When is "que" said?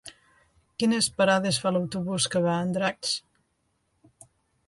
2.35-2.43